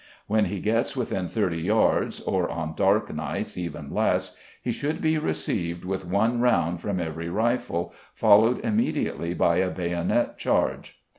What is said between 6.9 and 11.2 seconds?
every rifle, followed immediately by a bayonet charge.